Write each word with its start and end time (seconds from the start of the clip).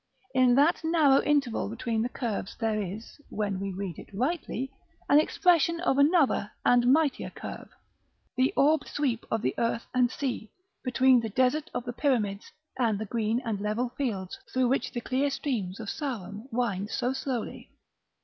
In 0.33 0.55
that 0.55 0.83
narrow 0.83 1.21
interval 1.21 1.69
between 1.69 2.01
the 2.01 2.09
curves 2.09 2.55
there 2.59 2.81
is, 2.81 3.21
when 3.29 3.59
we 3.59 3.71
read 3.71 3.99
it 3.99 4.09
rightly, 4.15 4.71
an 5.07 5.19
expression 5.19 5.79
of 5.81 5.99
another 5.99 6.49
and 6.65 6.91
mightier 6.91 7.29
curve, 7.29 7.69
the 8.35 8.51
orbed 8.57 8.87
sweep 8.87 9.27
of 9.29 9.43
the 9.43 9.53
earth 9.59 9.85
and 9.93 10.09
sea, 10.09 10.49
between 10.83 11.19
the 11.19 11.29
desert 11.29 11.69
of 11.75 11.85
the 11.85 11.93
Pyramids, 11.93 12.51
and 12.79 12.97
the 12.97 13.05
green 13.05 13.41
and 13.45 13.61
level 13.61 13.89
fields 13.95 14.39
through 14.51 14.69
which 14.69 14.91
the 14.91 15.01
clear 15.01 15.29
streams 15.29 15.79
of 15.79 15.87
Sarum 15.87 16.47
wind 16.49 16.89
so 16.89 17.13
slowly. 17.13 17.69